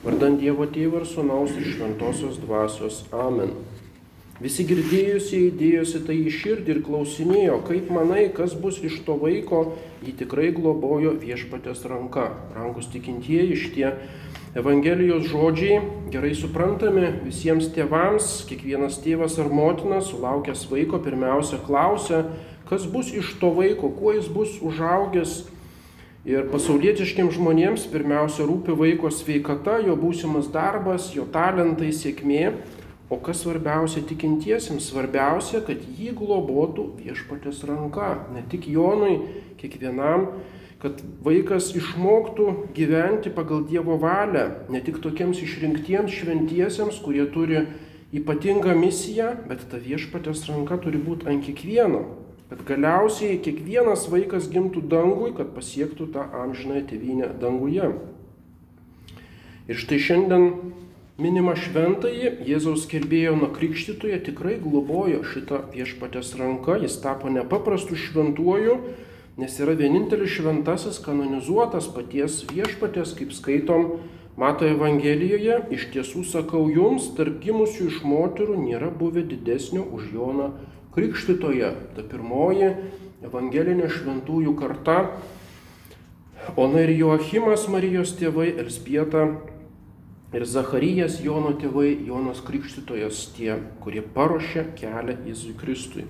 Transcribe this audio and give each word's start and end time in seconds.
Vardant 0.00 0.38
Dievo 0.40 0.64
Tėvą 0.64 1.02
ir 1.02 1.04
Sūnaus 1.04 1.50
ir 1.60 1.66
Šventosios 1.74 2.38
Dvasios. 2.40 3.02
Amen. 3.12 3.50
Visi 4.40 4.64
girdėjusieji 4.64 5.50
dėjosi 5.60 6.00
tai 6.06 6.14
į 6.22 6.30
širdį 6.32 6.72
ir 6.72 6.78
klausinėjo, 6.86 7.58
kaip 7.66 7.90
manai, 7.92 8.22
kas 8.32 8.54
bus 8.56 8.78
iš 8.80 9.02
to 9.04 9.18
vaiko, 9.20 9.74
jį 10.00 10.14
tikrai 10.22 10.48
globojo 10.56 11.12
viešpatės 11.20 11.84
ranka. 11.92 12.30
Rankus 12.56 12.88
tikintieji 12.94 13.58
šitie 13.60 13.90
Evangelijos 14.56 15.28
žodžiai 15.28 15.82
gerai 16.10 16.32
suprantami 16.32 17.12
visiems 17.26 17.68
tėvams, 17.76 18.32
kiekvienas 18.48 18.96
tėvas 19.04 19.36
ar 19.36 19.52
motina 19.52 20.00
sulaukęs 20.00 20.64
vaiko 20.72 21.04
pirmiausia 21.04 21.60
klausia, 21.68 22.24
kas 22.72 22.88
bus 22.88 23.12
iš 23.12 23.36
to 23.36 23.52
vaiko, 23.52 23.92
kuo 23.92 24.16
jis 24.16 24.32
bus 24.32 24.56
užaugęs 24.64 25.42
Ir 26.28 26.44
pasaulietiškiams 26.52 27.32
žmonėms 27.38 27.86
pirmiausia 27.88 28.44
rūpi 28.44 28.74
vaiko 28.76 29.08
sveikata, 29.08 29.78
jo 29.80 29.94
būsimas 29.96 30.50
darbas, 30.52 31.08
jo 31.16 31.24
talentai, 31.32 31.94
sėkmė, 31.96 32.42
o 33.08 33.16
kas 33.24 33.40
svarbiausia 33.40 34.02
tikintiesiems, 34.04 34.90
svarbiausia, 34.90 35.62
kad 35.64 35.80
jį 35.80 36.12
globotų 36.20 36.84
viešpatės 37.00 37.64
ranka, 37.64 38.12
ne 38.36 38.44
tik 38.52 38.68
Jonui, 38.68 39.16
kiekvienam, 39.62 40.28
kad 40.84 41.00
vaikas 41.24 41.72
išmoktų 41.80 42.52
gyventi 42.76 43.32
pagal 43.32 43.64
Dievo 43.64 43.96
valią, 44.00 44.44
ne 44.68 44.84
tik 44.84 45.00
tokiems 45.00 45.40
išrinktiems 45.40 46.20
šventiesiems, 46.20 47.00
kurie 47.00 47.24
turi 47.32 47.64
ypatingą 48.12 48.76
misiją, 48.76 49.38
bet 49.48 49.64
ta 49.72 49.80
viešpatės 49.80 50.50
ranka 50.52 50.76
turi 50.84 51.00
būti 51.00 51.32
ant 51.32 51.48
kiekvieno 51.48 52.19
kad 52.50 52.64
galiausiai 52.66 53.38
kiekvienas 53.44 54.08
vaikas 54.10 54.48
gimtų 54.50 54.82
dangui, 54.90 55.30
kad 55.36 55.52
pasiektų 55.54 56.08
tą 56.16 56.24
amžinąją 56.42 56.82
tėvynę 56.90 57.28
danguje. 57.38 57.92
Ir 59.70 59.78
štai 59.78 60.00
šiandien 60.02 60.48
minima 61.20 61.54
šventąjį, 61.54 62.32
Jėzaus 62.48 62.88
kelbėjo 62.90 63.36
nuo 63.38 63.52
krikštytoje 63.54 64.18
tikrai 64.26 64.56
globojo 64.58 65.20
šitą 65.30 65.60
viešpatės 65.76 66.32
ranką, 66.40 66.80
jis 66.82 66.96
tapo 67.04 67.30
nepaprastu 67.30 67.94
šventuoju, 67.94 68.80
nes 69.38 69.54
yra 69.62 69.76
vienintelis 69.78 70.34
šventasis 70.34 70.98
kanonizuotas 71.04 71.86
paties 71.94 72.40
viešpatės, 72.50 73.14
kaip 73.14 73.30
skaitom 73.36 74.00
Mato 74.40 74.66
Evangelijoje, 74.66 75.60
iš 75.76 75.86
tiesų 75.94 76.24
sakau 76.26 76.64
jums, 76.72 77.12
tarp 77.14 77.38
gimusių 77.44 77.90
iš 77.92 78.02
moterų 78.02 78.58
nėra 78.58 78.90
buvę 78.90 79.22
didesnio 79.30 79.86
už 79.86 80.10
Joną 80.16 80.50
krikštytoje, 80.94 81.74
ta 81.96 82.06
pirmoji 82.06 82.72
evangelinė 83.26 83.90
šventųjų 83.92 84.56
karta, 84.58 85.02
Ona 86.56 86.80
ir 86.82 86.90
Joachimas 86.96 87.66
Marijos 87.68 88.14
tėvai, 88.16 88.48
Elspieta 88.58 89.26
ir 90.34 90.44
Zacharijas 90.48 91.18
Jono 91.22 91.52
tėvai, 91.60 91.92
Jonas 92.06 92.40
Krikštytojas 92.42 93.26
tie, 93.36 93.58
kurie 93.84 94.00
paruošė 94.00 94.64
kelią 94.78 95.18
Jėzui 95.28 95.52
Kristui. 95.60 96.06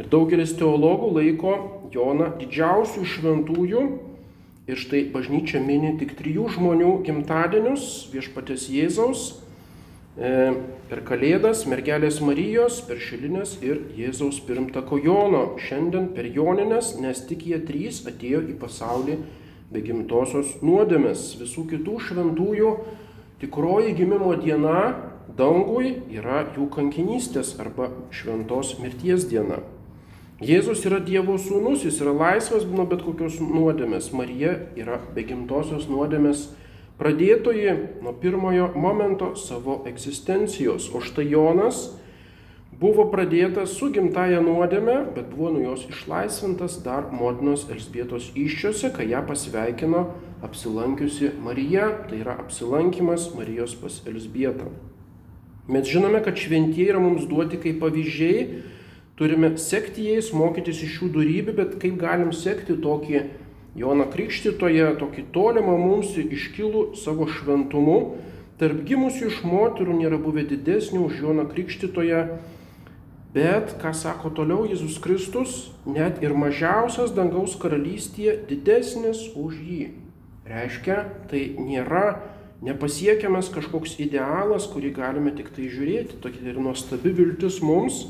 Ir 0.00 0.08
daugelis 0.12 0.56
teologų 0.58 1.12
laiko 1.14 1.54
Joną 1.94 2.32
didžiausių 2.40 3.04
šventųjų 3.14 3.84
ir 4.66 4.82
štai 4.82 5.04
bažnyčia 5.14 5.62
mini 5.62 5.94
tik 6.00 6.16
trijų 6.18 6.50
žmonių 6.56 6.96
gimtadienius 7.06 8.08
viešpatės 8.12 8.66
Jėzaus 8.72 9.28
per 10.16 11.00
Kalėdas, 11.08 11.62
mergelės 11.64 12.18
Marijos, 12.20 12.82
per 12.84 12.98
Šilinės 13.00 13.54
ir 13.64 13.80
Jėzaus 13.96 14.42
pirmtako 14.44 14.98
Jono. 15.00 15.44
Šiandien 15.56 16.10
per 16.12 16.28
Joninės, 16.28 16.98
nes 17.00 17.22
tik 17.28 17.46
jie 17.48 17.60
trys 17.64 18.02
atėjo 18.04 18.42
į 18.52 18.58
pasaulį 18.60 19.16
be 19.72 19.80
gimtosios 19.80 20.58
nuodėmės. 20.60 21.38
Visų 21.40 21.64
kitų 21.70 21.96
šventųjų 22.08 22.74
tikroji 23.40 23.96
gimimo 23.96 24.34
diena 24.36 24.92
dangui 25.32 26.02
yra 26.12 26.44
jų 26.52 26.68
kankinystės 26.74 27.56
arba 27.62 27.88
šventos 28.12 28.76
mirties 28.82 29.24
diena. 29.30 29.62
Jėzus 30.42 30.82
yra 30.84 30.98
Dievo 30.98 31.36
sūnus, 31.38 31.84
jis 31.86 32.00
yra 32.02 32.12
laisvas 32.12 32.66
nuo 32.66 32.84
bet 32.90 33.04
kokios 33.06 33.38
nuodėmės. 33.40 34.10
Marija 34.12 34.56
yra 34.76 34.98
be 35.14 35.22
gimtosios 35.24 35.86
nuodėmės 35.88 36.48
pradėtoji 37.02 37.72
nuo 38.02 38.14
pirmojo 38.22 38.70
momento 38.78 39.32
savo 39.34 39.80
egzistencijos. 39.90 40.86
O 40.94 41.02
štai 41.02 41.26
Jonas 41.32 41.88
buvo 42.78 43.08
pradėtas 43.10 43.74
su 43.78 43.90
gimtaja 43.94 44.38
nuodėme, 44.44 44.94
bet 45.16 45.32
buvo 45.34 45.50
nuo 45.56 45.64
jos 45.72 45.88
išlaisvintas 45.90 46.78
dar 46.86 47.10
motinos 47.10 47.66
Elsbietos 47.70 48.30
iščiose, 48.38 48.92
kai 48.94 49.08
ją 49.10 49.24
pasveikino 49.26 50.06
apsilankiusi 50.46 51.32
Marija, 51.42 51.90
tai 52.08 52.22
yra 52.22 52.38
apsilankimas 52.42 53.32
Marijos 53.34 53.74
pas 53.78 53.98
Elsbietą. 54.06 54.70
Mes 55.70 55.86
žinome, 55.86 56.22
kad 56.22 56.38
šventieji 56.38 56.90
yra 56.90 57.02
mums 57.02 57.26
duoti 57.30 57.58
kaip 57.62 57.78
pavyzdžiai, 57.82 58.62
turime 59.18 59.52
sekti 59.58 60.08
jais, 60.10 60.32
mokytis 60.34 60.82
iš 60.82 60.98
šių 60.98 61.12
darybių, 61.18 61.54
bet 61.58 61.78
kaip 61.82 61.98
galim 62.00 62.34
sekti 62.34 62.78
tokį 62.82 63.22
Joną 63.78 64.04
Krikštytoje 64.12 64.90
tokį 65.00 65.24
tolimą 65.32 65.78
mums 65.80 66.12
iškilų 66.20 66.90
savo 67.00 67.24
šventumu, 67.30 68.18
tarp 68.60 68.82
gimusių 68.88 69.30
iš 69.30 69.38
moterų 69.48 69.96
nėra 69.96 70.18
buvę 70.20 70.44
didesnio 70.50 71.06
už 71.06 71.22
Joną 71.24 71.46
Krikštytoje, 71.48 72.20
bet, 73.32 73.72
ką 73.80 73.94
sako 73.96 74.34
toliau 74.36 74.66
Jėzus 74.68 74.98
Kristus, 75.00 75.72
net 75.88 76.20
ir 76.20 76.36
mažiausias 76.36 77.14
dangaus 77.16 77.56
karalystėje 77.56 78.36
didesnis 78.50 79.24
už 79.32 79.56
jį. 79.56 79.82
Reiškia, 80.52 80.98
tai 81.30 81.46
nėra 81.56 82.20
nepasiekiamas 82.62 83.48
kažkoks 83.54 83.96
idealas, 84.04 84.68
kurį 84.68 84.92
galime 85.00 85.32
tik 85.34 85.48
tai 85.56 85.70
žiūrėti, 85.72 86.20
tokia 86.20 86.52
ir 86.52 86.60
nuostabi 86.60 87.14
viltis 87.16 87.62
mums, 87.64 88.04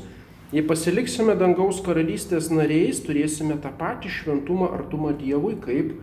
Jei 0.53 0.61
pasiliksime 0.69 1.33
dangaus 1.33 1.79
karalystės 1.81 2.51
nariais, 2.53 2.99
turėsime 3.01 3.55
tą 3.57 3.71
patį 3.73 4.11
šventumą 4.13 4.67
artumą 4.75 5.15
Dievui 5.17 5.55
kaip 5.57 5.95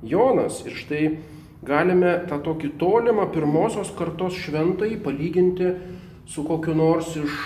Jonas. 0.00 0.62
Ir 0.64 0.78
štai 0.78 1.02
galime 1.68 2.14
tą 2.30 2.38
tokį 2.46 2.70
tolimą 2.80 3.26
pirmosios 3.34 3.90
kartos 3.98 4.38
šventai 4.40 4.94
palyginti 5.04 5.74
su 6.24 6.46
kokiu 6.48 6.78
nors 6.78 7.10
iš 7.20 7.36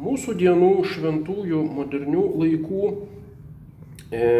mūsų 0.00 0.38
dienų 0.40 0.70
šventųjų 0.94 1.60
modernių 1.76 2.24
laikų, 2.40 2.88
e, 4.08 4.32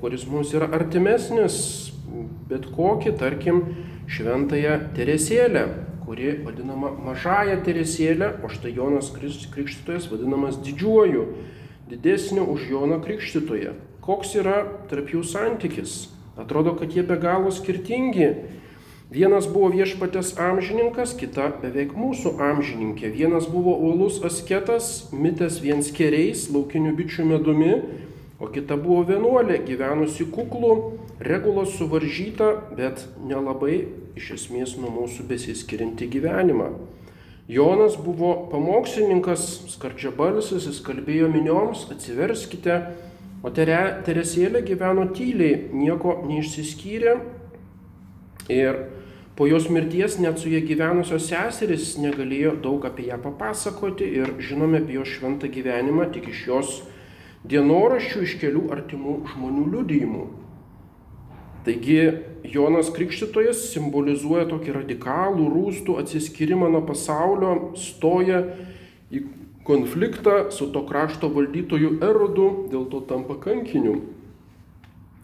kuris 0.00 0.24
mums 0.32 0.56
yra 0.56 0.70
artimesnis, 0.80 1.58
bet 2.48 2.70
kokį, 2.72 3.18
tarkim, 3.20 3.60
šventąją 4.08 4.80
Teresėlę, 4.96 5.68
kuri 6.08 6.38
vadinama 6.40 6.88
mažąją 7.04 7.58
Teresėlę, 7.66 8.40
o 8.40 8.48
štai 8.48 8.70
Jonas 8.72 9.10
Krikštytojas 9.12 10.06
vadinamas 10.08 10.56
didžiuoju, 10.64 11.24
didesniu 11.90 12.46
už 12.48 12.70
Joną 12.70 12.96
Krikštytoją. 13.04 13.74
Koks 14.00 14.32
yra 14.40 14.62
tarp 14.88 15.12
jų 15.12 15.20
santykis? 15.20 16.08
Atrodo, 16.40 16.72
kad 16.80 16.96
jie 16.96 17.04
be 17.04 17.18
galo 17.20 17.52
skirtingi. 17.52 18.30
Vienas 19.12 19.44
buvo 19.52 19.68
viešpatės 19.74 20.32
amžininkas, 20.40 21.12
kita 21.12 21.50
beveik 21.60 21.92
mūsų 21.92 22.38
amžininkė. 22.40 23.12
Vienas 23.12 23.44
buvo 23.52 23.76
uolus 23.76 24.22
asketas, 24.24 25.10
mitęs 25.12 25.60
viens 25.60 25.92
keriais, 25.92 26.48
laukinių 26.48 26.94
bičių 26.96 27.28
medumi, 27.34 27.74
o 28.38 28.48
kita 28.52 28.76
buvo 28.78 29.02
vienuolė, 29.08 29.58
gyvenusi 29.66 30.28
kuklų, 30.30 30.74
regulos 31.26 31.74
suvaržyta, 31.78 32.52
bet 32.78 33.06
nelabai 33.26 33.80
iš 34.18 34.30
esmės 34.36 34.76
nuo 34.78 34.92
mūsų 34.94 35.26
besiskirinti 35.30 36.06
gyvenimą. 36.10 36.70
Jonas 37.48 37.96
buvo 37.96 38.34
pamokslininkas, 38.52 39.44
skardžiabalsis, 39.72 40.66
jis 40.68 40.82
kalbėjo 40.84 41.30
minioms, 41.32 41.86
atsiverskite, 41.90 42.82
o 43.42 43.50
Teresėlė 43.54 44.60
gyveno 44.66 45.06
tyliai, 45.16 45.70
nieko 45.72 46.18
neišsiskyrė 46.28 47.16
ir 48.52 48.78
po 49.38 49.46
jos 49.46 49.68
mirties 49.70 50.18
net 50.18 50.40
su 50.42 50.50
jie 50.50 50.60
gyvenusios 50.66 51.28
seserys 51.30 51.92
negalėjo 52.02 52.56
daug 52.62 52.84
apie 52.88 53.06
ją 53.08 53.20
papasakoti 53.22 54.08
ir 54.18 54.34
žinome 54.42 54.82
apie 54.82 54.96
jos 54.98 55.12
šventą 55.14 55.50
gyvenimą 55.54 56.08
tik 56.14 56.28
iš 56.32 56.40
jos 56.48 56.72
dienoraščių 57.46 58.24
iš 58.26 58.36
kelių 58.42 58.66
artimų 58.74 59.14
žmonių 59.32 59.64
liudijimų. 59.74 60.26
Taigi 61.66 61.98
Jonas 62.48 62.88
Krikštytojas 62.94 63.66
simbolizuoja 63.74 64.46
tokį 64.48 64.74
radikalų 64.78 65.48
rūstų 65.52 65.98
atsiskyrimą 66.02 66.70
nuo 66.72 66.84
pasaulio, 66.88 67.74
stoja 67.76 68.44
į 69.12 69.24
konfliktą 69.68 70.48
su 70.54 70.70
to 70.72 70.84
krašto 70.88 71.28
valdytoju 71.34 71.98
Erodu, 72.00 72.48
dėl 72.72 72.86
to 72.88 73.02
tampa 73.10 73.36
kankiniu. 73.42 73.98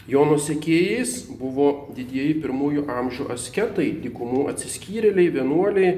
Jono 0.05 0.37
sekėjais 0.37 1.31
buvo 1.41 1.89
didieji 1.97 2.35
pirmųjų 2.43 2.85
amžių 2.93 3.31
asketai, 3.33 3.87
dykumų 4.05 4.43
atsiskyrėliai, 4.53 5.31
vienuoliai, 5.33 5.95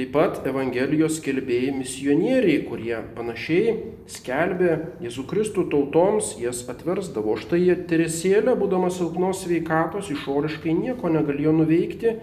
Taip 0.00 0.14
pat 0.14 0.46
Evangelijos 0.48 1.18
skelbėjai 1.18 1.74
misionieriai, 1.76 2.62
kurie 2.64 2.94
panašiai 3.12 3.74
skelbė 4.08 4.70
Jėzų 5.04 5.24
Kristų 5.28 5.66
tautoms, 5.68 6.30
jas 6.40 6.62
atversdavo. 6.72 7.34
Štai 7.36 7.74
Teresėlė, 7.90 8.54
būdama 8.56 8.88
silpnos 8.88 9.42
sveikatos, 9.44 10.08
išoriškai 10.14 10.72
nieko 10.78 11.12
negalėjo 11.12 11.52
nuveikti, 11.58 12.14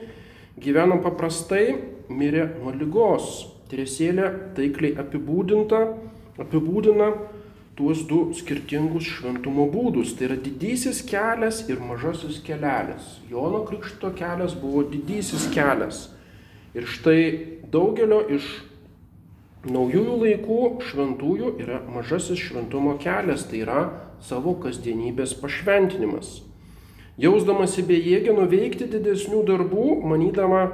gyveno 0.57 0.97
paprastai, 1.05 1.77
mirė 2.09 2.47
nuo 2.55 2.73
lygos. 2.73 3.45
Teresėlė 3.69 4.33
taikliai 4.57 4.97
apibūdinta, 5.05 5.85
apibūdina 6.41 7.13
tuos 7.77 8.01
du 8.09 8.31
skirtingus 8.41 9.05
šventumo 9.19 9.69
būdus. 9.69 10.17
Tai 10.17 10.31
yra 10.31 10.41
didysis 10.49 11.05
kelias 11.05 11.61
ir 11.69 11.77
mažasis 11.77 12.41
kelelis. 12.41 13.19
Jono 13.29 13.67
Krikšto 13.69 14.15
kelias 14.17 14.57
buvo 14.57 14.87
didysis 14.89 15.51
kelias. 15.53 16.07
Ir 16.75 16.87
štai 16.89 17.21
daugelio 17.71 18.19
iš 18.35 18.47
naujųjų 19.67 20.17
laikų 20.23 20.59
šventųjų 20.87 21.53
yra 21.63 21.79
mažasis 21.91 22.39
šventumo 22.39 22.97
kelias, 23.01 23.47
tai 23.47 23.63
yra 23.63 23.87
savo 24.23 24.55
kasdienybės 24.61 25.35
pašventinimas. 25.41 26.41
Jausdamasi 27.17 27.81
bejėgė 27.87 28.35
nuveikti 28.37 28.85
didesnių 28.91 29.41
darbų, 29.47 29.87
manydama 30.05 30.67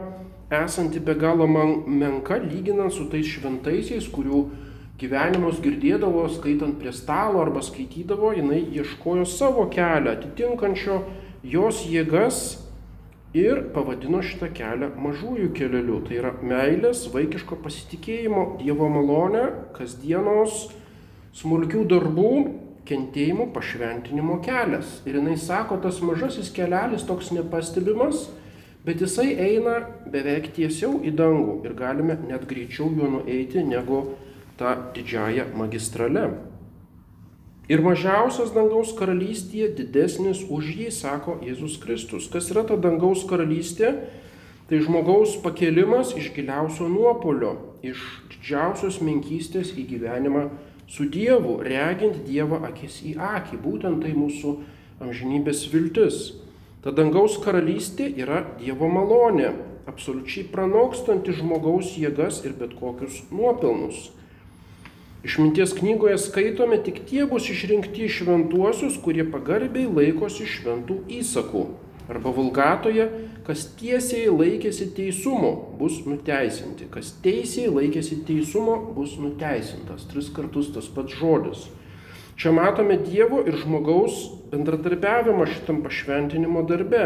esanti 0.51 0.99
be 0.99 1.15
galo 1.15 1.47
menka 1.47 2.37
lyginant 2.43 2.93
su 2.93 3.07
tais 3.11 3.29
šventaisiais, 3.31 4.09
kurių 4.11 4.43
gyvenimus 4.99 5.61
girdėdavo 5.63 6.25
skaitant 6.31 6.77
prie 6.79 6.91
stalo 6.93 7.41
arba 7.41 7.63
skaitydavo, 7.63 8.33
jinai 8.35 8.61
ieškojo 8.75 9.25
savo 9.25 9.69
kelią, 9.71 10.17
atitinkančio 10.17 10.99
jos 11.43 11.85
jėgas 11.89 12.43
ir 13.33 13.63
pavadino 13.73 14.21
šitą 14.21 14.49
kelią 14.53 14.91
mažųjų 15.01 15.49
kelialiu. 15.57 15.99
Tai 16.05 16.19
yra 16.21 16.33
meilės, 16.45 17.07
vaikiško 17.13 17.57
pasitikėjimo, 17.63 18.45
Dievo 18.61 18.89
malonė, 18.93 19.47
kasdienos 19.77 20.67
smulkių 21.33 21.87
darbų, 21.89 22.33
kentėjimo, 22.87 23.49
pašventinimo 23.55 24.37
kelias. 24.45 24.99
Ir 25.09 25.17
jinai 25.17 25.37
sako, 25.41 25.79
tas 25.81 26.01
mažasis 26.05 26.51
kelelis 26.53 27.07
toks 27.07 27.31
nepastebimas, 27.33 28.27
bet 28.85 29.01
jisai 29.01 29.31
eina 29.39 29.79
beveik 30.13 30.51
tiesiau 30.53 30.99
į 31.01 31.15
dangų 31.17 31.61
ir 31.65 31.77
galime 31.79 32.19
net 32.27 32.45
greičiau 32.49 32.91
juo 32.93 33.09
nueiti 33.17 33.63
negu 33.65 34.03
tą 34.59 34.75
didžiąją 34.93 35.49
magistralę. 35.57 36.27
Ir 37.73 37.81
mažiausias 37.81 38.51
dangaus 38.53 38.91
karalystėje 38.93 39.71
didesnis 39.79 40.43
už 40.45 40.67
jį, 40.77 40.89
sako 40.93 41.39
Jėzus 41.41 41.79
Kristus. 41.81 42.27
Kas 42.29 42.51
yra 42.53 42.61
ta 42.69 42.77
dangaus 42.77 43.23
karalystė? 43.25 43.95
Tai 44.69 44.81
žmogaus 44.83 45.39
pakelimas 45.41 46.11
iš 46.19 46.29
giliausio 46.35 46.85
nuopolio, 46.91 47.55
iš 47.81 48.03
didžiausios 48.29 48.99
menkystės 49.01 49.73
į 49.73 49.87
gyvenimą 49.89 50.45
su 50.91 51.07
Dievu, 51.09 51.57
regint 51.65 52.21
Dievą 52.27 52.61
akis 52.69 52.99
į 53.09 53.15
akį. 53.17 53.57
Būtent 53.65 54.05
tai 54.05 54.13
mūsų 54.21 54.53
amžinybės 55.01 55.65
viltis. 55.73 56.19
Ta 56.85 56.93
dangaus 56.93 57.39
karalystė 57.41 58.11
yra 58.21 58.43
Dievo 58.59 58.91
malonė, 58.91 59.49
absoliučiai 59.89 60.45
pranokstanti 60.53 61.33
žmogaus 61.41 61.95
jėgas 61.97 62.43
ir 62.45 62.53
bet 62.59 62.77
kokius 62.77 63.23
nuopelnus. 63.33 64.11
Išminties 65.23 65.71
knygoje 65.77 66.17
skaitome 66.19 66.81
tik 66.83 67.05
tie 67.07 67.23
bus 67.25 67.45
išrinkti 67.47 68.09
šventuosius, 68.11 68.97
kurie 68.99 69.23
pagarbiai 69.23 69.87
laikosi 69.87 70.43
šventų 70.43 70.97
įsakų. 71.21 71.63
Arba 72.11 72.33
vulgatoje, 72.35 73.05
kas 73.47 73.63
tiesiai 73.79 74.27
laikėsi 74.27 74.89
teisumo, 74.97 75.53
bus 75.79 76.01
nuteisinti. 76.03 76.89
Kas 76.91 77.13
teisiai 77.23 77.69
laikėsi 77.71 78.19
teisumo, 78.27 78.75
bus 78.97 79.15
nuteisintas. 79.15 80.03
Tris 80.11 80.27
kartus 80.35 80.73
tas 80.75 80.89
pats 80.91 81.15
žodis. 81.15 81.69
Čia 82.35 82.51
matome 82.51 82.97
Dievo 82.99 83.39
ir 83.47 83.55
žmogaus 83.61 84.25
bendradarbiavimą 84.51 85.47
šitam 85.53 85.79
pašventinimo 85.85 86.65
darbe. 86.67 87.05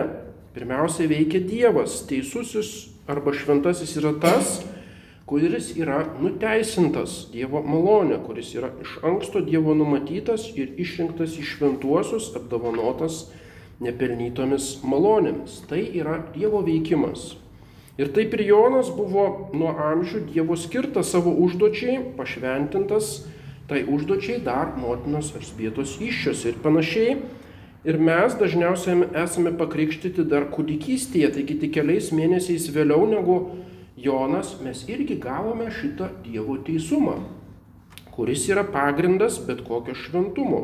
Pirmiausia 0.57 1.05
veikia 1.11 1.43
Dievas. 1.45 1.99
Teisusis 2.09 2.87
arba 3.05 3.35
šventasis 3.37 3.93
yra 4.01 4.15
tas, 4.17 4.63
kuris 5.27 5.73
yra 5.75 6.05
nuteisintas 6.23 7.25
Dievo 7.33 7.59
malonė, 7.59 8.21
kuris 8.23 8.53
yra 8.55 8.69
iš 8.79 8.93
anksto 9.03 9.41
Dievo 9.43 9.75
numatytas 9.75 10.45
ir 10.55 10.71
išrinktas 10.79 11.35
į 11.35 11.43
šventuosius, 11.49 12.29
apdovanotas 12.39 13.25
nepelnytomis 13.83 14.77
malonėmis. 14.87 15.59
Tai 15.67 15.81
yra 15.83 16.21
Dievo 16.31 16.63
veikimas. 16.63 17.33
Ir 17.99 18.13
taip 18.15 18.37
ir 18.37 18.45
Jonas 18.47 18.87
buvo 18.93 19.49
nuo 19.57 19.73
amžių 19.89 20.23
Dievo 20.29 20.55
skirtas 20.55 21.11
savo 21.11 21.35
užduočiai, 21.43 21.99
pašventintas 22.15 23.25
tai 23.67 23.83
užduočiai 23.83 24.39
dar 24.45 24.77
motinos 24.79 25.33
Elžbietos 25.35 25.97
iššios 25.99 26.47
ir 26.47 26.61
panašiai. 26.63 27.17
Ir 27.87 27.99
mes 27.99 28.35
dažniausiai 28.39 29.09
esame 29.25 29.51
pakrikštyti 29.59 30.23
dar 30.27 30.47
kūdikystėje, 30.53 31.33
taigi 31.35 31.59
tik 31.59 31.75
keliais 31.75 32.13
mėnesiais 32.15 32.71
vėliau 32.71 33.03
negu 33.11 33.41
Jonas 33.97 34.57
mes 34.61 34.83
irgi 34.89 35.15
gavome 35.17 35.71
šitą 35.73 36.11
Dievo 36.21 36.59
teisumą, 36.61 37.15
kuris 38.13 38.43
yra 38.45 38.61
pagrindas 38.63 39.39
bet 39.47 39.63
kokio 39.65 39.95
šventumo. 39.97 40.59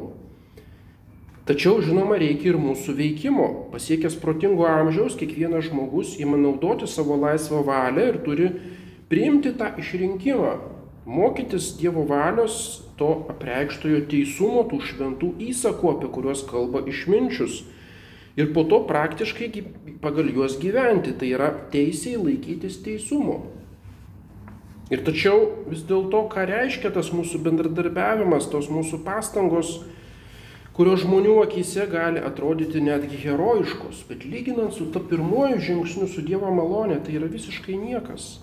Tačiau, 1.49 1.81
žinoma, 1.83 2.19
reikia 2.21 2.53
ir 2.53 2.59
mūsų 2.61 2.93
veikimo. 2.95 3.47
Pasiekęs 3.73 4.19
protingo 4.21 4.67
amžiaus, 4.69 5.17
kiekvienas 5.19 5.65
žmogus 5.65 6.13
ima 6.21 6.37
naudoti 6.39 6.87
savo 6.87 7.17
laisvą 7.19 7.63
valią 7.67 8.05
ir 8.13 8.19
turi 8.23 8.51
priimti 9.09 9.51
tą 9.57 9.73
išrinkimą, 9.81 10.53
mokytis 11.09 11.73
Dievo 11.81 12.05
valios, 12.07 12.83
to 13.01 13.25
apreikštojo 13.33 14.05
teisumo, 14.13 14.63
tų 14.69 14.79
šventų 14.87 15.33
įsakų, 15.49 15.95
apie 15.97 16.13
kuriuos 16.13 16.45
kalba 16.47 16.85
išminčius 16.87 17.63
ir 18.37 18.53
po 18.53 18.63
to 18.63 18.81
praktiškai 18.87 19.51
pagal 20.01 20.29
juos 20.33 20.57
gyventi, 20.59 21.13
tai 21.17 21.33
yra 21.35 21.51
teisiai 21.73 22.17
laikytis 22.17 22.81
teisumo. 22.83 23.41
Ir 24.91 25.01
tačiau 25.05 25.65
vis 25.69 25.81
dėlto, 25.87 26.27
ką 26.29 26.45
reiškia 26.49 26.91
tas 26.93 27.09
mūsų 27.15 27.39
bendradarbiavimas, 27.45 28.49
tos 28.51 28.67
mūsų 28.69 28.99
pastangos, 29.05 29.79
kurios 30.75 31.05
žmonių 31.05 31.37
akise 31.45 31.85
gali 31.89 32.21
atrodyti 32.21 32.81
netgi 32.83 33.21
herojiškos, 33.23 34.03
bet 34.09 34.25
lyginant 34.27 34.73
su 34.75 34.89
ta 34.91 34.99
pirmoju 34.99 35.61
žingsniu 35.63 36.09
su 36.09 36.25
Dievo 36.25 36.51
malonė, 36.53 36.99
tai 37.05 37.15
yra 37.19 37.29
visiškai 37.31 37.77
niekas. 37.79 38.41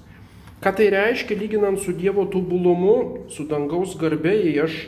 Ką 0.65 0.73
tai 0.77 0.89
reiškia 0.95 1.39
lyginant 1.41 1.81
su 1.83 1.93
Dievo 1.97 2.27
tobulumu, 2.31 3.27
su 3.33 3.47
dangaus 3.51 3.95
garbė, 4.01 4.35
jei 4.41 4.59
aš 4.65 4.81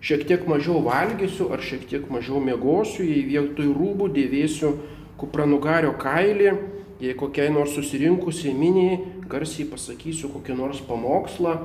šiek 0.00 0.24
tiek 0.28 0.46
mažiau 0.46 0.80
valgysiu 0.84 1.50
ar 1.54 1.62
šiek 1.64 1.88
tiek 1.90 2.06
mažiau 2.12 2.40
miegosiu, 2.42 3.02
jei 3.06 3.24
vietoj 3.26 3.72
rūbų 3.74 4.10
dėvėsiu 4.14 4.74
kupranugario 5.18 5.94
kailį, 5.98 6.54
jei 7.02 7.16
kokiai 7.18 7.50
nors 7.54 7.74
susirinkusiai 7.74 8.54
miniai 8.54 8.98
garsiai 9.28 9.66
pasakysiu 9.68 10.30
kokį 10.32 10.56
nors 10.58 10.80
pamokslą, 10.86 11.58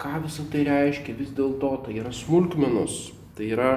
ką 0.00 0.18
visą 0.24 0.48
tai 0.52 0.64
reiškia, 0.68 1.16
vis 1.18 1.30
dėlto 1.36 1.74
tai 1.84 1.98
yra 2.00 2.12
smulkmenos, 2.14 3.12
tai 3.36 3.52
yra 3.52 3.72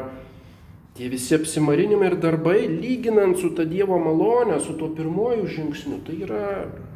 tie 0.95 1.09
visi 1.11 1.35
apsimarinimai 1.35 2.11
ir 2.11 2.17
darbai, 2.21 2.59
lyginant 2.71 3.39
su 3.39 3.51
ta 3.55 3.65
Dievo 3.67 3.99
malonė, 3.99 4.59
su 4.63 4.75
tuo 4.79 4.91
pirmoju 4.95 5.47
žingsniu, 5.51 6.01
tai 6.07 6.19
yra 6.23 6.43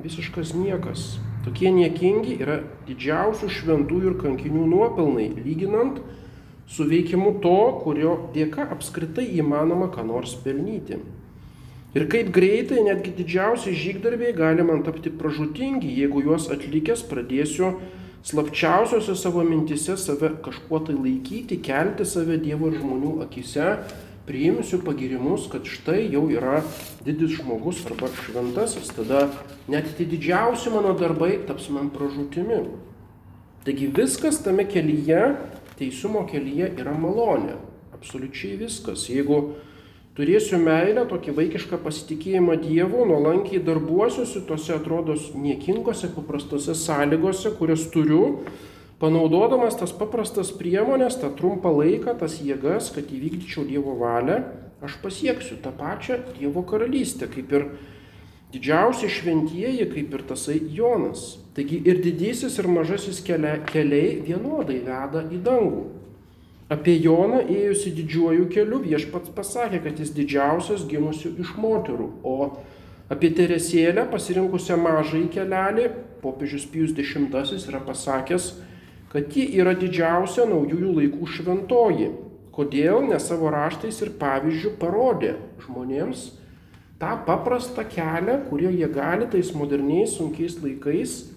visiškas 0.03 0.53
niekas. 0.57 1.15
Tokie 1.45 1.69
niekingi 1.73 2.39
yra 2.41 2.61
didžiausių 2.87 3.49
šventųjų 3.53 4.11
ir 4.11 4.21
kankinių 4.21 4.63
nuopelnai, 4.71 5.27
lyginant 5.45 5.99
su 5.99 6.24
veikimu 6.89 7.37
to, 7.43 7.57
kurio 7.83 8.15
dėka 8.33 8.65
apskritai 8.73 9.27
įmanoma 9.39 9.91
ką 9.93 10.05
nors 10.07 10.33
pelnyti. 10.43 10.97
Ir 11.95 12.09
kaip 12.11 12.31
greitai 12.35 12.81
netgi 12.83 13.13
didžiausi 13.15 13.71
žygdarbiai 13.71 14.33
gali 14.35 14.65
man 14.67 14.81
tapti 14.83 15.13
pražutingi, 15.13 15.93
jeigu 15.95 16.25
juos 16.25 16.49
atlikęs 16.51 17.05
pradėsiu 17.07 17.77
slapčiausiose 18.25 19.15
savo 19.15 19.45
mintise 19.47 19.95
save 20.01 20.33
kažkuo 20.43 20.81
tai 20.87 20.97
laikyti, 20.97 21.61
kelti 21.63 22.03
save 22.09 22.39
Dievo 22.41 22.71
ir 22.71 22.81
žmonių 22.81 23.13
akise, 23.23 23.77
priimsiu 24.25 24.81
pagirimus, 24.83 25.45
kad 25.51 25.69
štai 25.69 26.07
jau 26.09 26.25
yra 26.33 26.63
didis 27.05 27.37
žmogus 27.37 27.83
arba 27.85 28.09
šventasis, 28.25 28.89
tada 28.97 29.29
net 29.69 29.91
tie 29.95 30.07
didžiausi 30.09 30.73
mano 30.73 30.95
darbai 30.97 31.37
taps 31.45 31.69
man 31.69 31.91
pražūtimi. 31.93 32.63
Taigi 33.65 33.87
viskas 33.93 34.41
tame 34.43 34.65
kelyje 34.67 35.35
teisumo 35.79 36.25
kelyje 36.29 36.73
yra 36.81 36.93
malonė. 36.97 37.57
Absoliučiai 37.95 38.57
viskas. 38.59 39.07
Jeigu 39.09 39.39
turėsiu 40.17 40.59
meilę, 40.61 41.05
tokį 41.09 41.35
vaikišką 41.39 41.79
pasitikėjimą 41.83 42.57
Dievu, 42.63 43.05
nuolankiai 43.09 43.61
darbuosiuosi 43.63 44.45
tose 44.47 44.75
atrodo 44.75 45.17
niekingose, 45.35 46.11
paprastose 46.15 46.75
sąlygose, 46.77 47.51
kurias 47.59 47.87
turiu, 47.93 48.21
panaudodamas 49.01 49.75
tas 49.79 49.95
paprastas 49.95 50.53
priemonės, 50.55 51.19
tą 51.21 51.31
trumpą 51.35 51.73
laiką, 51.75 52.15
tas 52.21 52.39
jėgas, 52.43 52.91
kad 52.95 53.11
įvykdyčiau 53.11 53.67
Dievo 53.67 53.97
valią, 53.99 54.39
aš 54.85 54.99
pasieksiu 55.03 55.59
tą 55.63 55.73
pačią 55.75 56.21
Dievo 56.37 56.63
karalystę, 56.67 57.27
kaip 57.31 57.51
ir 57.55 57.69
didžiausi 58.55 59.11
šventieji, 59.11 59.85
kaip 59.91 60.15
ir 60.15 60.23
tasai 60.31 60.57
Jonas. 60.73 61.35
Taigi 61.55 61.79
ir 61.87 62.01
didysis, 62.03 62.57
ir 62.59 62.67
mažasis 62.67 63.21
keliai 63.23 64.17
vienodai 64.25 64.81
veda 64.83 65.21
į 65.31 65.39
dangų. 65.45 65.83
Apie 66.71 66.95
Joną 66.97 67.43
ėjusi 67.45 67.91
didžiuoju 67.93 68.47
keliu 68.49 68.79
viešpats 68.81 69.29
pasakė, 69.35 69.83
kad 69.85 69.99
jis 70.01 70.15
didžiausias 70.17 70.87
gimusių 70.89 71.35
iš 71.43 71.51
moterų, 71.61 72.07
o 72.25 72.55
Apie 73.05 73.29
Teresėlę, 73.37 74.07
pasirinkusią 74.09 74.79
mažąjį 74.81 75.27
kelelį, 75.35 75.83
popiežius 76.23 76.63
Pijus 76.65 76.95
X 76.97 77.67
yra 77.69 77.77
pasakęs, 77.85 78.47
kad 79.11 79.29
ji 79.29 79.43
yra 79.61 79.75
didžiausia 79.77 80.47
naujųjų 80.49 80.93
laikų 80.95 81.27
šventoji. 81.35 82.07
Kodėl? 82.55 83.03
Nes 83.05 83.27
savo 83.29 83.51
raštais 83.53 84.01
ir 84.01 84.15
pavyzdžių 84.17 84.71
parodė 84.81 85.35
žmonėms 85.67 86.31
tą 86.99 87.15
paprastą 87.27 87.83
kelią, 87.91 88.41
kurie 88.49 88.71
jie 88.71 88.89
gali 88.89 89.27
tais 89.31 89.53
moderniais 89.53 90.17
sunkiais 90.17 90.59
laikais 90.63 91.35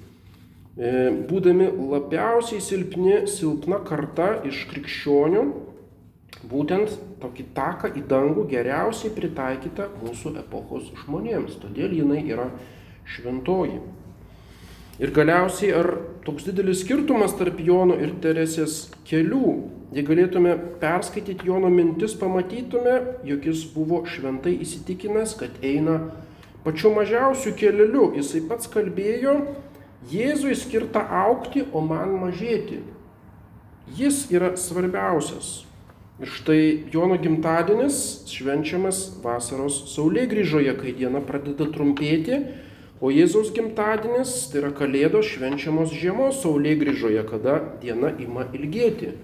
E, 0.79 0.91
būdami 1.27 1.73
labiausiai 1.75 2.62
silpni, 2.62 3.25
silpna 3.27 3.81
karta 3.83 4.29
iš 4.47 4.61
krikščionių, 4.71 5.41
būtent 6.47 6.93
tokį 7.19 7.47
taką 7.57 7.91
į 7.99 8.05
dangų 8.12 8.45
geriausiai 8.53 9.11
pritaikyta 9.17 9.88
mūsų 10.05 10.37
epochos 10.38 10.93
žmonėms. 11.00 11.57
Todėl 11.65 11.97
jinai 11.99 12.21
yra 12.31 12.47
šventoji. 13.11 13.81
Ir 14.99 15.12
galiausiai, 15.14 15.71
ar 15.78 15.93
toks 16.26 16.49
didelis 16.49 16.81
skirtumas 16.83 17.37
tarp 17.38 17.61
Jono 17.62 17.95
ir 18.02 18.17
Teresės 18.19 18.88
kelių, 19.07 19.52
jei 19.95 20.02
galėtume 20.02 20.57
perskaityti 20.83 21.47
Jono 21.47 21.71
mintis, 21.71 22.17
pamatytume, 22.19 22.97
jog 23.28 23.47
jis 23.47 23.62
buvo 23.76 24.02
šventai 24.11 24.57
įsitikinęs, 24.64 25.37
kad 25.38 25.62
eina 25.62 26.00
pačiu 26.67 26.90
mažiausiu 26.97 27.55
keliu. 27.55 28.11
Jisai 28.19 28.43
pats 28.50 28.67
kalbėjo, 28.75 29.38
Jėzui 30.11 30.55
skirta 30.59 31.02
aukti, 31.26 31.64
o 31.75 31.81
man 31.83 32.19
mažėti. 32.19 32.83
Jis 33.99 34.26
yra 34.35 34.52
svarbiausias. 34.59 35.64
Ir 36.19 36.31
štai 36.35 36.62
Jono 36.90 37.14
gimtadienis 37.23 38.25
švenčiamas 38.31 39.21
vasaros 39.23 39.85
saulėgrįžoje, 39.93 40.75
kai 40.81 40.95
diena 40.99 41.23
pradeda 41.23 41.69
trumpėti, 41.71 42.43
o 43.00 43.12
Jėzaus 43.14 43.52
gimtadienis, 43.55 44.35
tai 44.52 44.62
yra 44.62 44.73
Kalėdos 44.75 45.28
švenčiamos 45.31 45.95
žiemos 45.95 46.43
saulėgrįžoje, 46.43 47.25
kada 47.28 47.59
diena 47.83 48.12
ima 48.19 48.47
ilgėti. 48.52 49.14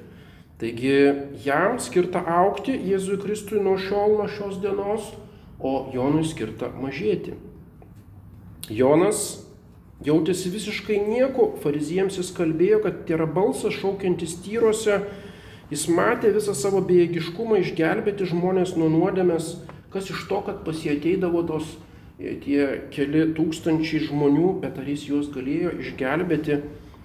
Taigi 0.60 0.96
jam 1.44 1.80
skirta 1.82 2.22
aukti 2.40 2.76
Jėzui 2.78 3.18
Kristui 3.22 3.62
nuo 3.62 3.74
šiol, 3.80 4.20
nuo 4.20 4.28
šios 4.30 4.60
dienos, 4.62 5.10
o 5.58 5.90
Jonui 5.94 6.22
skirta 6.28 6.70
mažėti. 6.78 7.34
Jonas 8.70 9.44
Jautėsi 10.04 10.50
visiškai 10.52 10.98
nieko, 11.06 11.52
fariziems 11.62 12.18
jis 12.18 12.32
kalbėjo, 12.36 12.80
kad 12.84 13.04
tai 13.06 13.14
yra 13.16 13.28
balsas 13.30 13.76
šaukiantis 13.78 14.34
tyruose, 14.44 14.98
jis 15.70 15.84
matė 15.88 16.32
visą 16.34 16.52
savo 16.58 16.82
bejėgiškumą 16.84 17.60
išgelbėti 17.62 18.26
žmonės 18.28 18.74
nuo 18.76 18.90
nuodėmės, 18.92 19.54
kas 19.94 20.10
iš 20.12 20.26
to, 20.28 20.42
kad 20.44 20.60
pasieteidavo 20.66 21.44
tos 21.48 21.76
tie 22.18 22.66
keli 22.94 23.26
tūkstančiai 23.34 24.06
žmonių, 24.08 24.60
bet 24.62 24.78
ar 24.78 24.88
jis 24.88 25.08
juos 25.08 25.30
galėjo 25.34 25.74
išgelbėti, 25.82 26.60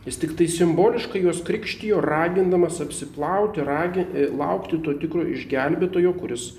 jis 0.05 0.19
tik 0.21 0.35
tai 0.37 0.47
simboliškai 0.51 1.23
juos 1.23 1.41
krikštijo, 1.45 2.01
ragindamas 2.05 2.79
apsiplauti, 2.83 3.65
ragin, 3.65 4.09
e, 4.13 4.27
laukti 4.29 4.81
to 4.85 4.93
tikro 5.01 5.25
išgelbėtojo, 5.25 6.13
kuris 6.19 6.51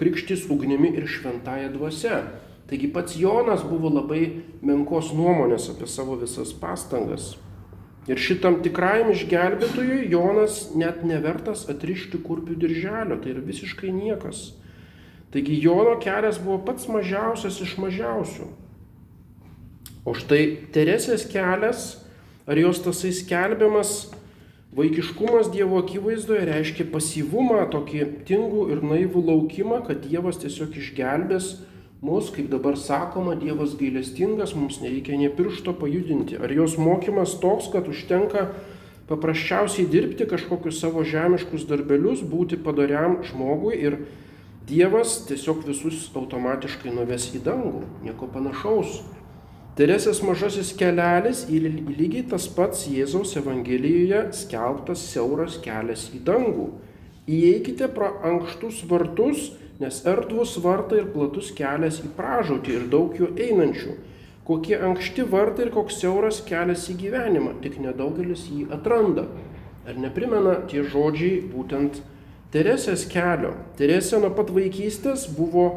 krikštys 0.00 0.48
ugnimi 0.50 0.94
ir 0.96 1.06
šventąją 1.08 1.74
dvasę. 1.76 2.22
Taigi 2.70 2.88
pats 2.88 3.16
Jonas 3.18 3.64
buvo 3.66 3.90
labai 3.90 4.42
menkos 4.62 5.10
nuomonės 5.12 5.68
apie 5.72 5.88
savo 5.90 6.16
visas 6.16 6.52
pastangas. 6.56 7.34
Ir 8.08 8.16
šitam 8.16 8.60
tikrajam 8.64 9.10
išgelbėtojui 9.12 10.06
Jonas 10.08 10.70
net 10.78 11.02
nevertas 11.04 11.66
atrišti 11.68 12.22
kurpių 12.24 12.56
dirželio, 12.62 13.18
tai 13.20 13.34
yra 13.34 13.42
visiškai 13.44 13.92
niekas. 13.92 14.54
Taigi 15.30 15.60
Jono 15.62 15.94
kelias 16.02 16.40
buvo 16.42 16.58
pats 16.66 16.88
mažiausias 16.90 17.60
iš 17.62 17.76
mažiausių. 17.78 18.48
O 20.02 20.14
štai 20.16 20.70
Teresės 20.74 21.26
kelias, 21.30 22.00
ar 22.50 22.58
jos 22.58 22.80
tasai 22.82 23.12
skelbiamas 23.14 24.10
vaikiškumas 24.74 25.50
Dievo 25.52 25.78
akivaizdoje 25.82 26.46
reiškia 26.48 26.86
pasyvumą, 26.90 27.62
tokį 27.70 28.06
tingų 28.26 28.68
ir 28.74 28.84
naivų 28.86 29.22
laukimą, 29.26 29.82
kad 29.86 30.02
Dievas 30.06 30.40
tiesiog 30.42 30.74
išgelbės 30.80 31.52
mus, 32.02 32.30
kaip 32.32 32.48
dabar 32.50 32.78
sakoma, 32.80 33.36
Dievas 33.38 33.74
gailestingas, 33.78 34.54
mums 34.56 34.80
nereikia 34.80 35.18
nie 35.20 35.28
piršto 35.30 35.74
pajudinti. 35.76 36.38
Ar 36.40 36.50
jos 36.54 36.78
mokymas 36.80 37.36
toks, 37.42 37.68
kad 37.74 37.90
užtenka 37.90 38.48
paprasčiausiai 39.10 39.88
dirbti 39.90 40.26
kažkokius 40.30 40.80
savo 40.80 41.04
žemiškus 41.04 41.66
darbelius, 41.68 42.22
būti 42.22 42.58
padariam 42.62 43.20
žmogui 43.26 43.76
ir 43.78 43.98
Dievas 44.70 45.16
tiesiog 45.26 45.64
visus 45.66 46.04
automatiškai 46.14 46.92
nuves 46.94 47.30
į 47.34 47.42
dangų. 47.46 47.86
Nieko 48.06 48.28
panašaus. 48.30 49.00
Teresės 49.78 50.20
mažasis 50.26 50.70
kelelis 50.78 51.46
lygiai 51.50 52.22
tas 52.30 52.46
pats 52.54 52.84
Jėzaus 52.90 53.36
Evangelijoje 53.40 54.28
skelbtas 54.36 55.02
siauras 55.10 55.56
kelias 55.64 56.08
į 56.14 56.22
dangų. 56.26 56.68
Įeikite 57.30 57.88
pro 57.94 58.12
ankštus 58.26 58.84
vartus 58.90 59.50
nes 59.80 60.02
erdvus 60.04 60.58
vartai 60.60 61.00
ir 61.00 61.10
platus 61.14 61.50
kelias 61.56 62.02
į 62.04 62.12
pražūtį 62.16 62.74
ir 62.76 62.88
daug 62.92 63.16
jų 63.16 63.30
einančių. 63.46 63.96
Kokie 64.44 64.76
ankšti 64.76 65.24
vartai 65.32 65.66
ir 65.66 65.72
koks 65.72 66.00
siauras 66.02 66.40
kelias 66.44 66.84
į 66.92 66.98
gyvenimą, 67.00 67.54
tik 67.64 67.78
nedaugelis 67.80 68.44
jį 68.52 68.66
atranda. 68.76 69.26
Ar 69.88 69.96
neprimena 69.96 70.58
tie 70.68 70.84
žodžiai 70.84 71.40
būtent 71.52 72.02
Teresės 72.50 73.04
kelio? 73.06 73.52
Teresė 73.78 74.18
nuo 74.18 74.32
pat 74.34 74.48
vaikystės 74.50 75.28
buvo 75.36 75.68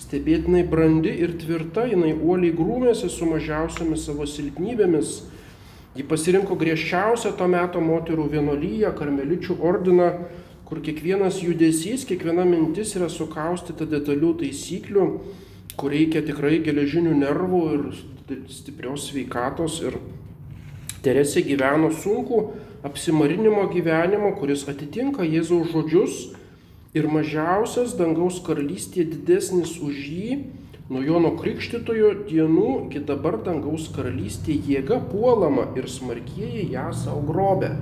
stebėtinai 0.00 0.62
brandi 0.66 1.12
ir 1.20 1.34
tvirta, 1.36 1.84
jinai 1.90 2.14
uoliai 2.14 2.54
grūmėsi 2.56 3.10
su 3.12 3.28
mažiausiamis 3.28 4.06
savo 4.08 4.24
silpnybėmis. 4.24 5.18
Ji 5.94 6.06
pasirinko 6.08 6.56
griežčiausią 6.58 7.34
to 7.38 7.46
meto 7.52 7.82
moterų 7.84 8.30
vienolyje, 8.32 8.88
karmeličių 8.96 9.58
ordiną, 9.68 10.08
kur 10.64 10.80
kiekvienas 10.82 11.42
judesys, 11.44 12.06
kiekviena 12.08 12.48
mintis 12.48 12.96
yra 12.96 13.10
sukaustyta 13.12 13.84
detalių 13.86 14.32
taisyklių, 14.40 15.06
kur 15.76 15.92
reikia 15.92 16.24
tikrai 16.24 16.56
geležinių 16.64 17.14
nervų 17.20 17.64
ir 17.76 17.86
stiprios 18.48 19.10
sveikatos. 19.10 19.82
Ir 19.84 20.00
Teresė 21.04 21.44
gyveno 21.44 21.90
sunku 21.92 22.46
apsimarinimo 22.84 23.64
gyvenimo, 23.72 24.34
kuris 24.36 24.66
atitinka 24.68 25.24
Jėzaus 25.24 25.70
žodžius 25.72 26.18
ir 26.94 27.08
mažiausias 27.08 27.96
dangaus 27.96 28.42
karalystė 28.44 29.06
didesnis 29.08 29.78
už 29.80 30.04
jį. 30.04 30.36
Nuo 30.92 31.00
Jono 31.00 31.30
Krikštitojo 31.38 32.10
dienų 32.28 32.68
iki 32.90 33.00
dabar 33.08 33.38
dangaus 33.40 33.88
karalystė 33.94 34.58
jėga 34.68 35.00
puolama 35.08 35.70
ir 35.80 35.88
smarkieji 35.88 36.68
ją 36.74 36.90
savo 36.92 37.24
grobė. 37.24 37.72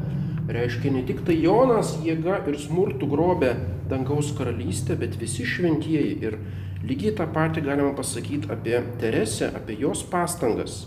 Reiškia, 0.52 0.94
ne 0.94 1.02
tik 1.06 1.25
tai 1.26 1.35
Jonas 1.42 1.97
jėga 2.06 2.38
ir 2.47 2.62
smurtų 2.62 3.11
grobė 3.11 3.52
dangaus 3.90 4.30
karalystę, 4.38 4.94
bet 4.99 5.18
visi 5.18 5.42
šventieji. 5.42 6.14
Ir 6.23 6.38
lygiai 6.87 7.16
tą 7.18 7.26
patį 7.26 7.66
galima 7.66 7.90
pasakyti 7.99 8.50
apie 8.54 8.78
Teresę, 9.02 9.50
apie 9.50 9.80
jos 9.82 10.06
pastangas. 10.06 10.85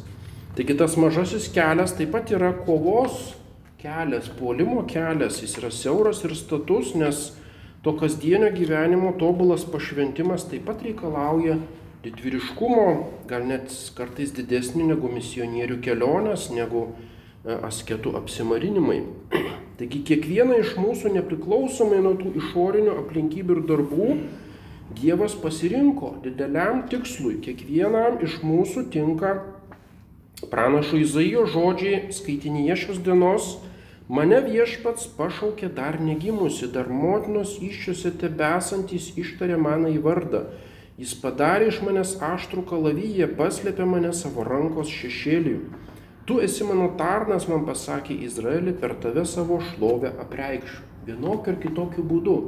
Taigi 0.56 0.80
tas 0.80 0.96
mažasis 0.96 1.52
kelias 1.52 1.98
taip 2.00 2.16
pat 2.16 2.32
yra 2.32 2.56
kovos 2.64 3.36
kelias, 3.86 4.30
puolimo 4.40 4.84
kelias, 4.90 5.42
jis 5.44 5.58
yra 5.62 5.70
siauras 5.72 6.24
ir 6.26 6.34
status, 6.36 6.94
nes 6.98 7.26
to 7.86 7.94
kasdienio 8.00 8.50
gyvenimo 8.56 9.14
tobulas 9.20 9.66
pašventimas 9.70 10.48
taip 10.50 10.66
pat 10.66 10.82
reikalauja 10.82 11.60
didvyriškumo, 12.06 12.86
gal 13.30 13.46
net 13.46 13.74
kartais 13.98 14.34
didesnį 14.34 14.90
negu 14.94 15.10
misionierių 15.14 15.78
kelionės, 15.86 16.50
negu 16.54 16.88
asketų 17.46 18.16
apsimarinimai. 18.18 19.04
Taigi 19.78 20.02
kiekvieną 20.08 20.58
iš 20.64 20.74
mūsų 20.82 21.14
nepriklausomai 21.20 22.02
nuo 22.02 22.16
tų 22.18 22.34
išorinių 22.42 22.98
aplinkybių 23.04 23.60
ir 23.60 23.64
darbų 23.70 24.10
Dievas 24.96 25.34
pasirinko 25.42 26.12
dideliam 26.24 26.84
tikslui. 26.90 27.40
Kiekvienam 27.42 28.20
iš 28.24 28.38
mūsų 28.46 28.86
tinka 28.94 29.32
pranašo 30.52 31.00
Izaijo 31.02 31.48
žodžiai 31.50 32.14
skaitinyje 32.14 32.78
šios 32.84 33.00
dienos. 33.04 33.56
Mane 34.06 34.38
viešpats 34.46 35.08
pašaukė 35.18 35.72
dar 35.74 35.96
negimusi, 35.98 36.68
dar 36.70 36.92
motinos 36.94 37.56
iščiose 37.58 38.12
tebesantys 38.22 39.08
ištarė 39.18 39.58
mano 39.58 39.90
į 39.90 39.98
vardą. 40.04 40.44
Jis 41.02 41.16
padarė 41.24 41.72
iš 41.72 41.80
manęs 41.82 42.12
aštrų 42.22 42.68
kalavyje, 42.70 43.26
paslėpė 43.40 43.88
mane 43.90 44.14
savo 44.14 44.46
rankos 44.46 44.94
šešėliui. 44.94 45.58
Tu 46.30 46.38
esi 46.46 46.70
mano 46.70 46.92
tarnas, 47.00 47.50
man 47.50 47.66
pasakė 47.66 48.14
Izraelį, 48.30 48.78
per 48.78 48.94
tave 49.02 49.26
savo 49.26 49.58
šlovę 49.72 50.14
apreikščiau. 50.22 50.86
Vienokiu 51.10 51.56
ar 51.56 51.60
kitokiu 51.66 52.06
būdu. 52.06 52.40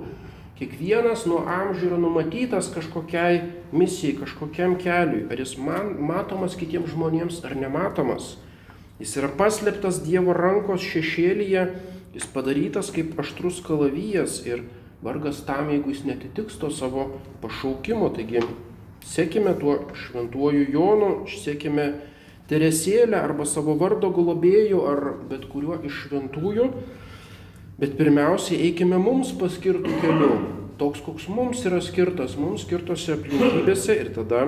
Kiekvienas 0.57 1.25
nuo 1.29 1.43
amžių 1.45 1.89
yra 1.91 1.97
numatytas 2.01 2.69
kažkokiai 2.73 3.41
misijai, 3.73 4.15
kažkokiam 4.21 4.77
keliui. 4.81 5.25
Ar 5.29 5.41
jis 5.41 5.57
man 5.61 5.95
matomas 6.05 6.57
kitiems 6.57 6.93
žmonėms 6.93 7.43
ar 7.45 7.57
nematomas. 7.57 8.35
Jis 9.01 9.17
yra 9.21 9.29
paslėptas 9.37 10.01
Dievo 10.05 10.33
rankos 10.33 10.81
šešėlyje, 10.81 11.67
jis 12.17 12.29
padarytas 12.33 12.89
kaip 12.95 13.17
aštrus 13.21 13.59
kalavijas 13.65 14.39
ir 14.47 14.63
vargas 15.05 15.43
tam, 15.45 15.69
jeigu 15.69 15.93
jis 15.93 16.07
netitiks 16.07 16.57
to 16.57 16.71
savo 16.73 17.11
pašaukimo. 17.43 18.09
Taigi 18.15 18.41
Sekime 19.07 19.53
tuo 19.59 19.79
šventuoju 19.95 20.67
Jonu, 20.73 21.09
sekime 21.31 21.87
Teresėlę 22.47 23.19
arba 23.19 23.43
savo 23.47 23.73
vardo 23.75 24.07
globėjų 24.15 24.79
ar 24.87 25.01
bet 25.27 25.49
kuriuo 25.51 25.81
iš 25.87 26.05
šventųjų, 26.05 26.67
bet 27.79 27.97
pirmiausiai 27.99 28.61
eikime 28.69 28.99
mums 29.03 29.33
paskirtų 29.35 29.97
kelių, 29.99 30.29
toks 30.79 31.03
koks 31.03 31.27
mums 31.27 31.65
yra 31.67 31.81
skirtas, 31.83 32.37
mums 32.39 32.63
skirtose 32.63 33.17
aplinkybėse 33.17 33.97
ir 33.99 34.13
tada 34.15 34.45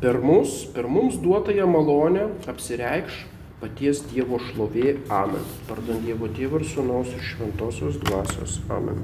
per 0.00 0.20
mus, 0.22 0.64
per 0.74 0.86
mums 0.88 1.18
duotąją 1.22 1.66
malonę 1.66 2.28
apsireikš 2.50 3.24
paties 3.58 4.04
Dievo 4.12 4.38
šlovė. 4.38 4.94
Amen. 5.10 5.42
Vardant 5.70 6.04
Dievo 6.06 6.30
Tėvų 6.30 6.62
ir 6.62 6.68
Sūnaus 6.70 7.10
ir 7.16 7.24
Šventosios 7.32 7.98
Dvasios. 8.04 8.60
Amen. 8.70 9.02